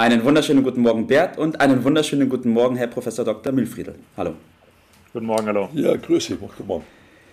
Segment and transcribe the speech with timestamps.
[0.00, 3.52] Einen wunderschönen guten Morgen, Bert, und einen wunderschönen guten Morgen, Herr Professor Dr.
[3.52, 3.96] Mühlfriedel.
[4.16, 4.34] Hallo.
[5.12, 5.70] Guten Morgen, hallo.
[5.74, 6.84] Ja, grüße, guten Morgen.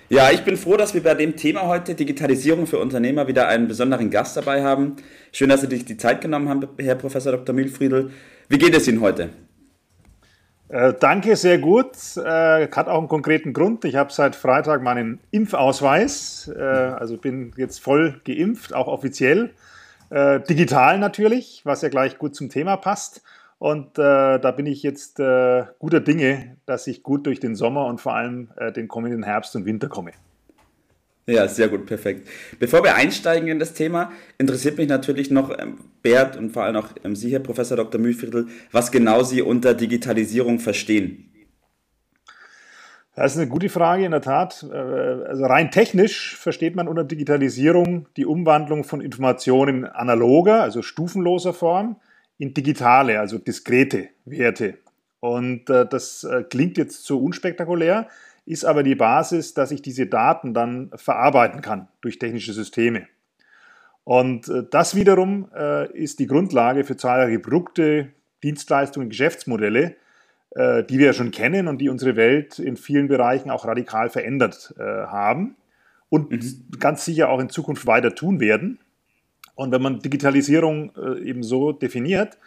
[0.10, 3.68] Ja, ich bin froh, dass wir bei dem Thema heute Digitalisierung für Unternehmer wieder einen
[3.68, 4.96] besonderen Gast dabei haben.
[5.32, 7.54] Schön, dass Sie sich die Zeit genommen haben, Herr Professor Dr.
[7.54, 8.09] Mühlfriedel.
[8.50, 9.30] Wie geht es Ihnen heute?
[10.70, 11.92] Äh, danke, sehr gut.
[12.18, 13.86] Äh, hat auch einen konkreten Grund.
[13.86, 16.52] Ich habe seit Freitag meinen Impfausweis.
[16.58, 19.52] Äh, also bin jetzt voll geimpft, auch offiziell.
[20.09, 23.22] Äh, digital natürlich, was ja gleich gut zum Thema passt.
[23.58, 27.86] Und äh, da bin ich jetzt äh, guter Dinge, dass ich gut durch den Sommer
[27.86, 30.11] und vor allem äh, den kommenden Herbst und Winter komme.
[31.28, 32.28] Ja, sehr gut, perfekt.
[32.59, 36.76] Bevor wir einsteigen in das Thema, interessiert mich natürlich noch, ähm, Bert und vor allem
[36.76, 38.00] auch ähm, Sie, Herr Professor Dr.
[38.00, 41.31] Mühlviertel, was genau Sie unter Digitalisierung verstehen.
[43.16, 44.66] Das ist eine gute Frage, in der Tat.
[44.69, 50.81] Äh, also rein technisch versteht man unter Digitalisierung die Umwandlung von Informationen in analoger, also
[50.81, 51.95] stufenloser Form,
[52.38, 54.77] in digitale, also diskrete Werte.
[55.21, 58.09] Und äh, das äh, klingt jetzt so unspektakulär,
[58.45, 63.08] ist aber die Basis, dass ich diese Daten dann verarbeiten kann durch technische Systeme.
[64.03, 65.49] Und das wiederum
[65.93, 68.09] ist die Grundlage für zahlreiche Produkte,
[68.43, 69.95] Dienstleistungen, Geschäftsmodelle,
[70.54, 74.74] die wir ja schon kennen und die unsere Welt in vielen Bereichen auch radikal verändert
[74.78, 75.58] äh, haben
[76.10, 76.80] und mhm.
[76.80, 78.80] ganz sicher auch in Zukunft weiter tun werden.
[79.56, 82.38] Und wenn man Digitalisierung äh, eben so definiert,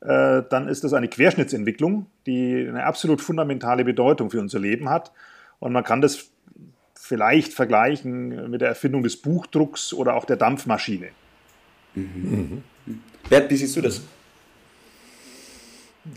[0.00, 5.12] äh, dann ist das eine Querschnittsentwicklung, die eine absolut fundamentale Bedeutung für unser Leben hat.
[5.58, 6.30] Und man kann das
[6.94, 11.08] vielleicht vergleichen mit der Erfindung des Buchdrucks oder auch der Dampfmaschine.
[11.94, 12.62] Mhm.
[12.86, 13.02] Mhm.
[13.28, 14.02] Bert, wie siehst du das?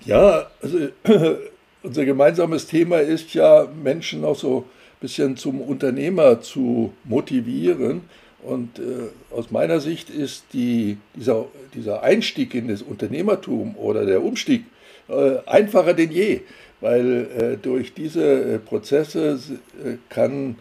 [0.06, 0.78] Ja, also
[1.84, 8.02] unser gemeinsames Thema ist ja, Menschen auch so ein bisschen zum Unternehmer zu motivieren.
[8.44, 14.24] Und äh, aus meiner Sicht ist die, dieser, dieser Einstieg in das Unternehmertum oder der
[14.24, 14.66] Umstieg
[15.10, 16.42] äh, einfacher denn je,
[16.80, 19.40] weil äh, durch diese äh, Prozesse
[19.84, 20.56] äh, kann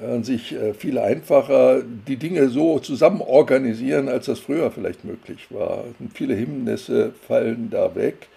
[0.00, 5.84] äh, sich viel einfacher die Dinge so zusammen organisieren, als das früher vielleicht möglich war.
[6.14, 8.28] Viele Hindernisse fallen da weg.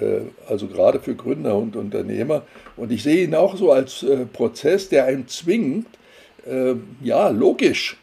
[0.00, 2.42] Äh, also gerade für Gründer und Unternehmer.
[2.76, 5.86] Und ich sehe ihn auch so als äh, Prozess, der einen zwingt,
[6.46, 7.98] äh, ja, logisch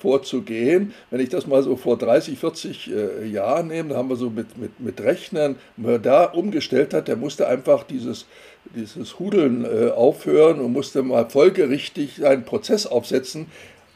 [0.00, 0.92] vorzugehen.
[1.12, 2.90] Wenn ich das mal so vor 30, 40
[3.30, 7.14] Jahren nehme, da haben wir so mit, mit, mit Rechnern, wer da umgestellt hat, der
[7.14, 8.26] musste einfach dieses,
[8.74, 13.46] dieses Hudeln aufhören und musste mal folgerichtig einen Prozess aufsetzen.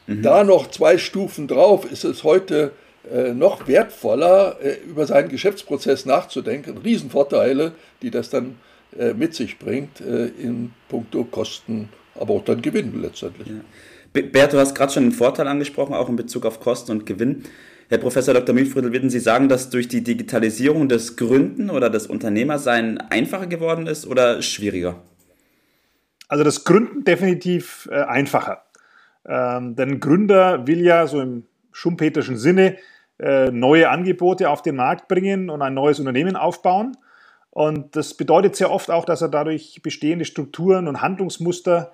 [0.05, 0.21] Mhm.
[0.21, 2.71] Da noch zwei Stufen drauf ist es heute
[3.11, 6.77] äh, noch wertvoller, äh, über seinen Geschäftsprozess nachzudenken.
[6.77, 8.57] Riesenvorteile, die das dann
[8.97, 13.47] äh, mit sich bringt in puncto Kosten, aber auch dann Gewinn letztendlich.
[13.47, 14.21] Ja.
[14.21, 17.43] Bert, du hast gerade schon den Vorteil angesprochen, auch in Bezug auf Kosten und Gewinn.
[17.89, 18.55] Herr Professor Dr.
[18.55, 23.87] Milfriedel, würden Sie sagen, dass durch die Digitalisierung des Gründen oder des Unternehmersein einfacher geworden
[23.87, 25.01] ist oder schwieriger?
[26.27, 28.63] Also das Gründen definitiv äh, einfacher.
[29.25, 32.77] Ähm, denn Gründer will ja so im schumpeterschen Sinne äh,
[33.19, 36.95] neue Angebote auf den Markt bringen und ein neues Unternehmen aufbauen.
[37.49, 41.93] Und das bedeutet sehr oft auch, dass er dadurch bestehende Strukturen und Handlungsmuster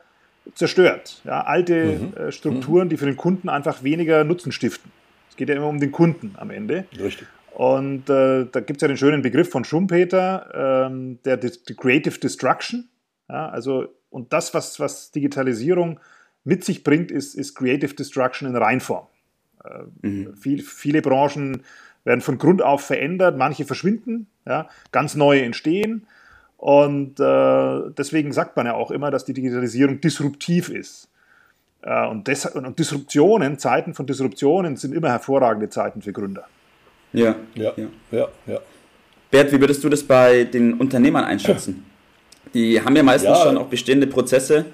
[0.55, 1.21] zerstört.
[1.23, 2.17] Ja, alte mhm.
[2.17, 4.91] äh, Strukturen, die für den Kunden einfach weniger Nutzen stiften.
[5.29, 6.85] Es geht ja immer um den Kunden am Ende.
[6.99, 7.27] Richtig.
[7.53, 11.75] Und äh, da gibt es ja den schönen Begriff von Schumpeter, ähm, der die, die
[11.75, 12.89] Creative Destruction.
[13.29, 15.99] Ja, also, und das, was, was Digitalisierung
[16.43, 19.07] mit sich bringt, ist, ist Creative Destruction in Reinform.
[20.01, 20.35] Mhm.
[20.35, 21.63] Viel, viele Branchen
[22.03, 26.05] werden von Grund auf verändert, manche verschwinden, ja, ganz neue entstehen.
[26.57, 31.09] Und äh, deswegen sagt man ja auch immer, dass die Digitalisierung disruptiv ist.
[31.81, 36.45] Äh, und, und, Disruptionen, Zeiten von Disruptionen sind immer hervorragende Zeiten für Gründer.
[37.11, 38.27] Ja, ja, ja, ja.
[38.47, 38.59] ja.
[39.29, 41.85] Bert, wie würdest du das bei den Unternehmern einschätzen?
[42.53, 43.43] Die haben ja meistens ja.
[43.43, 44.65] schon auch bestehende Prozesse.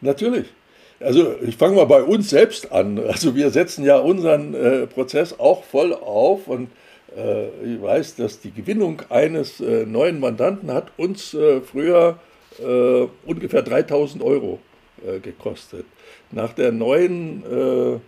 [0.00, 0.52] Natürlich.
[1.00, 2.98] Also ich fange mal bei uns selbst an.
[2.98, 6.68] Also wir setzen ja unseren äh, Prozess auch voll auf und
[7.16, 12.18] äh, ich weiß, dass die Gewinnung eines äh, neuen Mandanten hat uns äh, früher
[12.58, 14.58] äh, ungefähr 3000 Euro
[15.06, 15.86] äh, gekostet.
[16.32, 18.00] Nach der neuen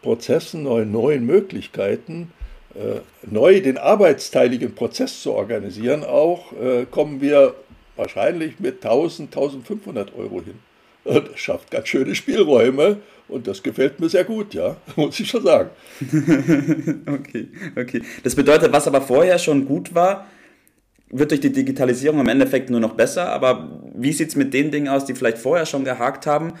[0.00, 2.30] Prozessen, neuen, neuen Möglichkeiten
[3.28, 6.52] neu den arbeitsteiligen Prozess zu organisieren, auch
[6.92, 7.56] kommen wir
[7.96, 10.60] wahrscheinlich mit 1000, 1500 Euro hin.
[11.06, 12.98] Das schafft ganz schöne Spielräume
[13.28, 15.70] und das gefällt mir sehr gut, ja, muss ich schon sagen.
[17.06, 18.02] okay, okay.
[18.22, 20.26] Das bedeutet, was aber vorher schon gut war,
[21.10, 23.28] wird durch die Digitalisierung im Endeffekt nur noch besser.
[23.28, 26.54] Aber wie sieht es mit den Dingen aus, die vielleicht vorher schon gehakt haben?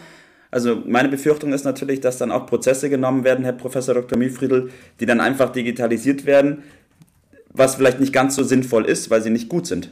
[0.50, 4.16] Also meine Befürchtung ist natürlich, dass dann auch Prozesse genommen werden, Herr Professor Dr.
[4.16, 4.70] Mühlfriedl,
[5.00, 6.62] die dann einfach digitalisiert werden,
[7.52, 9.90] was vielleicht nicht ganz so sinnvoll ist, weil sie nicht gut sind.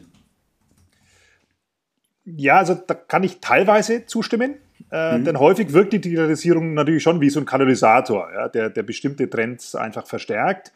[2.24, 4.54] Ja, also da kann ich teilweise zustimmen,
[4.90, 5.24] äh, mhm.
[5.24, 9.28] denn häufig wirkt die Digitalisierung natürlich schon wie so ein Katalysator, ja, der, der bestimmte
[9.28, 10.72] Trends einfach verstärkt.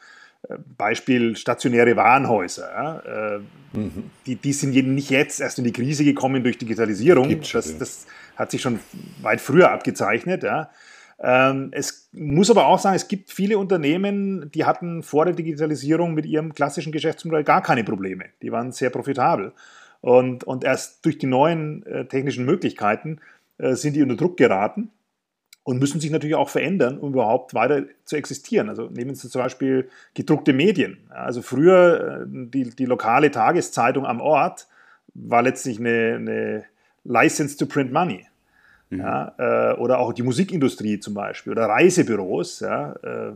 [0.49, 2.69] Äh, Beispiel stationäre Warenhäuser.
[2.71, 2.99] Ja,
[3.37, 3.39] äh,
[3.73, 4.11] mhm.
[4.27, 7.41] die, die sind nicht jetzt erst in die Krise gekommen durch Digitalisierung.
[7.53, 8.07] Das, das,
[8.37, 8.79] hat sich schon
[9.21, 10.45] weit früher abgezeichnet.
[10.45, 10.71] Ja.
[11.21, 16.15] Ähm, es muss aber auch sagen, es gibt viele Unternehmen, die hatten vor der Digitalisierung
[16.15, 18.27] mit ihrem klassischen Geschäftsmodell gar keine Probleme.
[18.41, 19.53] Die waren sehr profitabel.
[20.01, 23.21] Und, und erst durch die neuen äh, technischen Möglichkeiten
[23.59, 24.91] äh, sind die unter Druck geraten
[25.65, 28.69] und müssen sich natürlich auch verändern, um überhaupt weiter zu existieren.
[28.69, 30.99] Also nehmen Sie zum Beispiel gedruckte Medien.
[31.11, 34.69] Also früher äh, die, die lokale Tageszeitung am Ort
[35.15, 36.65] war letztlich eine, eine
[37.05, 38.25] License to Print Money.
[38.91, 39.01] Mhm.
[39.01, 43.33] Ja, äh, oder auch die Musikindustrie zum Beispiel oder Reisebüros ja, äh,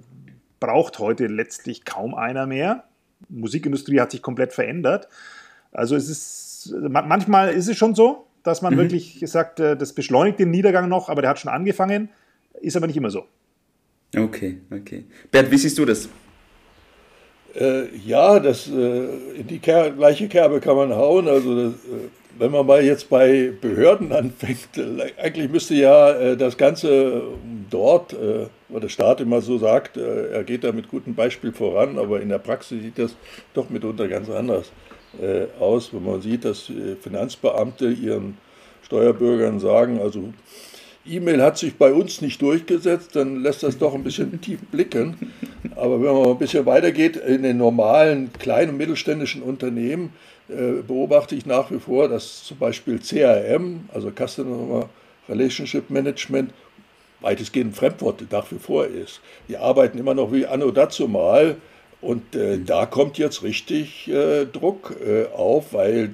[0.60, 2.84] braucht heute letztlich kaum einer mehr.
[3.28, 5.08] Die Musikindustrie hat sich komplett verändert.
[5.72, 8.78] Also es ist manchmal ist es schon so, dass man mhm.
[8.78, 12.08] wirklich sagt, äh, das beschleunigt den Niedergang noch, aber der hat schon angefangen,
[12.60, 13.24] ist aber nicht immer so.
[14.16, 15.04] Okay, okay.
[15.30, 16.08] Bert, wie siehst du das?
[17.54, 21.28] Äh, ja, das, äh, in die Ker gleiche Kerbe kann man hauen.
[21.28, 24.68] Also das, äh, wenn man mal jetzt bei Behörden anfängt,
[25.18, 27.22] eigentlich müsste ja äh, das Ganze
[27.70, 31.52] dort, äh, wo der Staat immer so sagt, äh, er geht da mit gutem Beispiel
[31.52, 33.14] voran, aber in der Praxis sieht das
[33.54, 34.72] doch mitunter ganz anders
[35.60, 36.70] aus, wenn man sieht, dass
[37.00, 38.38] Finanzbeamte ihren
[38.82, 40.32] Steuerbürgern sagen, also
[41.04, 45.32] E-Mail hat sich bei uns nicht durchgesetzt, dann lässt das doch ein bisschen tief blicken.
[45.74, 50.12] Aber wenn man ein bisschen weitergeht, in den normalen kleinen und mittelständischen Unternehmen,
[50.48, 54.88] äh, beobachte ich nach wie vor, dass zum Beispiel CRM, also Customer
[55.28, 56.52] Relationship Management,
[57.20, 59.20] weitestgehend Fremdwort nach wie vor ist.
[59.48, 61.56] Die arbeiten immer noch wie anno dazu mal
[62.02, 66.10] und äh, da kommt jetzt richtig äh, Druck äh, auf, weil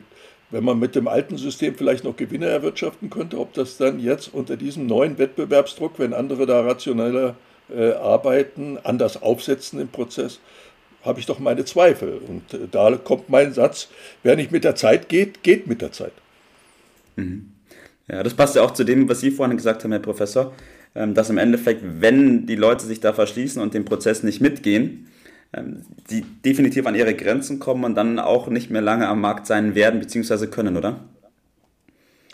[0.51, 4.33] wenn man mit dem alten System vielleicht noch Gewinne erwirtschaften könnte, ob das dann jetzt
[4.33, 7.37] unter diesem neuen Wettbewerbsdruck, wenn andere da rationeller
[7.75, 10.41] äh, arbeiten, anders aufsetzen im Prozess,
[11.03, 12.21] habe ich doch meine Zweifel.
[12.29, 13.89] Und äh, da kommt mein Satz,
[14.23, 16.13] wer nicht mit der Zeit geht, geht mit der Zeit.
[17.17, 17.53] Mhm.
[18.09, 20.53] Ja, das passt ja auch zu dem, was Sie vorhin gesagt haben, Herr Professor,
[20.95, 25.09] ähm, dass im Endeffekt, wenn die Leute sich da verschließen und den Prozess nicht mitgehen,
[25.53, 29.75] die definitiv an ihre Grenzen kommen und dann auch nicht mehr lange am Markt sein
[29.75, 30.49] werden bzw.
[30.49, 31.01] können, oder?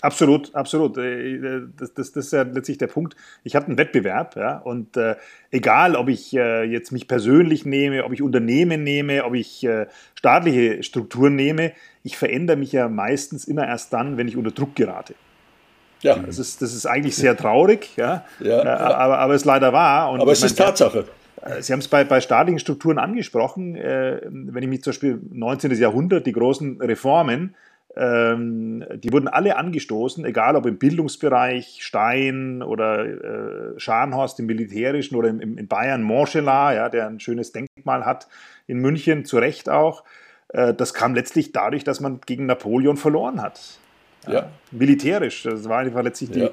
[0.05, 0.99] Absolut, absolut.
[0.99, 3.17] Äh, das, das, das ist ja letztlich der Punkt.
[3.43, 5.17] Ich habe einen Wettbewerb, ja, und äh,
[5.51, 9.87] egal, ob ich äh, jetzt mich persönlich nehme, ob ich Unternehmen nehme, ob ich äh,
[10.15, 11.73] staatliche Strukturen nehme,
[12.03, 15.15] ich verändere mich ja meistens immer erst dann, wenn ich unter Druck gerate.
[16.03, 16.17] Ja.
[16.17, 18.77] Das ist, das ist eigentlich sehr traurig, ja, ja, äh, ja.
[18.77, 20.11] Aber, aber es ist leider wahr.
[20.11, 21.07] Und aber es ist Tatsache.
[21.45, 23.75] Äh, Sie haben es bei, bei staatlichen Strukturen angesprochen.
[23.75, 25.71] wenn ich mich zum Beispiel 19.
[25.73, 27.55] Jahrhundert, die großen Reformen,
[27.97, 35.17] ähm, die wurden alle angestoßen, egal ob im Bildungsbereich, Stein oder äh, Scharnhorst im Militärischen
[35.17, 38.27] oder im, im, in Bayern Montgelat, ja, der ein schönes Denkmal hat,
[38.67, 40.03] in München zu Recht auch.
[40.49, 43.61] Äh, das kam letztlich dadurch, dass man gegen Napoleon verloren hat.
[44.27, 44.33] Ja.
[44.33, 44.51] ja.
[44.73, 45.45] Militärisch.
[45.45, 46.49] Das war einfach letztlich die.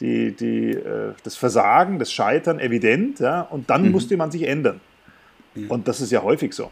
[0.00, 3.20] Die, die, äh, das Versagen, das Scheitern evident.
[3.20, 3.92] Ja, und dann mhm.
[3.92, 4.80] musste man sich ändern.
[5.68, 6.70] Und das ist ja häufig so.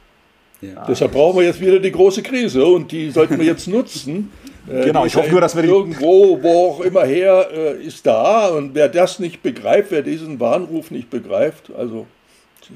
[0.61, 0.85] Ja.
[0.87, 4.31] Deshalb brauchen wir jetzt wieder die große Krise und die sollten wir jetzt nutzen.
[4.64, 8.47] Genau, ich hoffe nur, dass wir die irgendwo, wo auch immer her, äh, ist da
[8.47, 12.07] und wer das nicht begreift, wer diesen Warnruf nicht begreift, also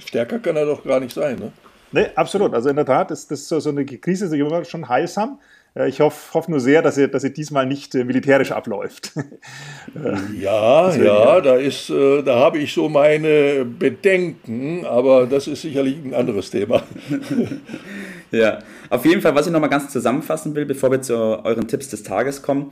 [0.05, 1.39] stärker kann er doch gar nicht sein.
[1.39, 1.53] Ne?
[1.93, 2.53] Nee, absolut.
[2.55, 5.39] Also in der Tat ist das so eine Krise ist schon heilsam.
[5.77, 9.13] Äh, ich hoffe, hoffe nur sehr, dass sie, dass sie diesmal nicht äh, militärisch abläuft.
[10.41, 15.97] ja, ja, da, ist, äh, da habe ich so meine Bedenken, aber das ist sicherlich
[16.05, 16.83] ein anderes Thema.
[18.31, 18.59] ja,
[18.91, 22.03] auf jeden Fall, was ich nochmal ganz zusammenfassen will, bevor wir zu euren Tipps des
[22.03, 22.71] Tages kommen,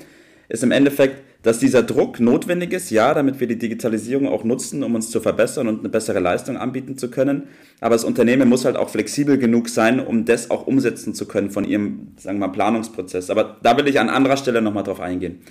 [0.48, 4.82] ist im Endeffekt, dass dieser Druck notwendig ist, ja, damit wir die Digitalisierung auch nutzen,
[4.82, 7.48] um uns zu verbessern und eine bessere Leistung anbieten zu können.
[7.80, 11.50] Aber das Unternehmen muss halt auch flexibel genug sein, um das auch umsetzen zu können
[11.50, 13.28] von ihrem, sagen wir mal, Planungsprozess.
[13.28, 15.42] Aber da will ich an anderer Stelle nochmal drauf eingehen.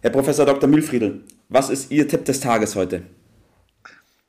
[0.00, 0.68] Herr Professor Dr.
[0.68, 3.02] Mühlfriedel, was ist Ihr Tipp des Tages heute?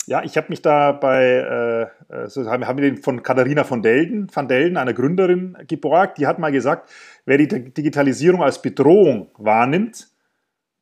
[0.08, 3.84] Ja, ich habe mich da bei, äh, so haben, haben wir den von Katharina von
[3.84, 6.18] Delden, van Delden, einer Gründerin, geborgt.
[6.18, 6.90] Die hat mal gesagt,
[7.26, 10.13] wer die Digitalisierung als Bedrohung wahrnimmt,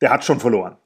[0.02, 0.76] der hat schon verloren.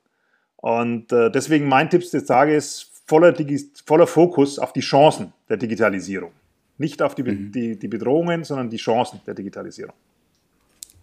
[0.56, 5.56] Und äh, deswegen mein Tipp des Tages voller, Digi voller Fokus auf die Chancen der
[5.56, 6.30] Digitalisierung.
[6.78, 7.50] Nicht auf die, mhm.
[7.50, 9.94] die, die Bedrohungen, sondern die Chancen der Digitalisierung.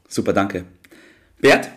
[0.07, 0.65] Super, danke.
[1.41, 1.69] Bert?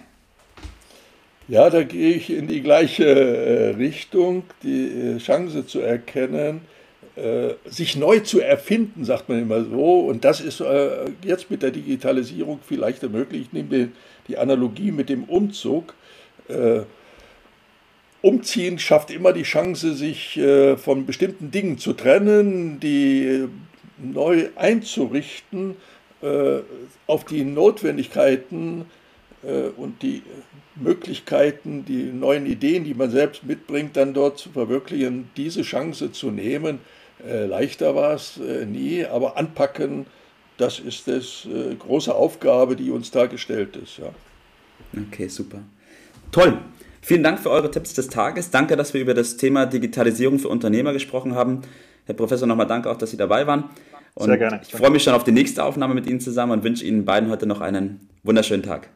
[1.49, 6.63] Ja, da gehe ich in die gleiche äh, Richtung, die äh, Chance zu erkennen,
[7.15, 10.01] äh, sich neu zu erfinden, sagt man immer so.
[10.01, 10.63] Und das ist
[11.23, 13.43] jetzt mit der Digitalisierung vielleicht möglich.
[13.43, 13.91] Ich nehme
[14.29, 15.95] die Analogie mit dem Umzug.
[18.23, 20.41] Umziehen schafft immer die Chance, sich
[20.77, 23.49] von bestimmten Dingen zu trennen, die
[23.99, 25.77] neu einzurichten,
[27.07, 28.87] auf die Notwendigkeiten
[29.77, 30.23] und die
[30.77, 36.31] Möglichkeiten, die neuen Ideen, die man selbst mitbringt, dann dort zu verwirklichen, diese Chance zu
[36.31, 36.81] nehmen.
[37.27, 40.07] Äh, leichter war es äh, nie, aber anpacken,
[40.59, 43.99] das ist äh, große Aufgabe, die uns da gestellt ist.
[43.99, 44.11] Ja.
[45.09, 45.63] Okay, super.
[46.33, 46.59] Toll.
[47.01, 48.51] Vielen Dank für eure Tipps des Tages.
[48.51, 51.63] Danke, dass wir über das Thema Digitalisierung für Unternehmer gesprochen haben.
[52.05, 53.71] Herr Professor, nochmal danke auch, dass Sie dabei waren.
[54.15, 54.61] Und Sehr gerne.
[54.67, 57.31] Ich freue mich schon auf die nächste Aufnahme mit Ihnen zusammen und wünsche Ihnen beiden
[57.31, 58.89] heute noch einen wunderschönen Tag.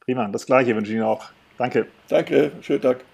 [0.00, 1.24] Prima, das gleiche wünsche ich Ihnen auch.
[1.58, 1.86] Danke.
[2.08, 3.04] Danke, schönen Tag.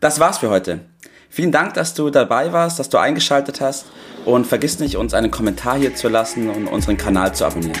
[0.00, 0.80] Das war's für heute.
[1.30, 3.86] Vielen Dank, dass du dabei warst, dass du eingeschaltet hast
[4.24, 7.80] und vergiss nicht, uns einen Kommentar hier zu lassen und unseren Kanal zu abonnieren.